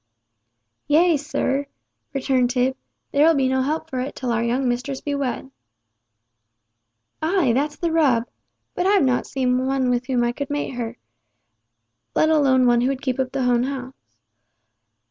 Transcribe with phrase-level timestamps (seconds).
[0.87, 1.67] "Yea, sir,"
[2.11, 2.75] returned Tib,
[3.11, 5.51] "there'll be no help for it till our young mistress be wed."
[7.21, 7.51] "Ay!
[7.53, 8.25] that's the rub!
[8.73, 13.03] But I've not seen one whom I could mate with her—let alone one who would
[13.03, 13.93] keep up the old house.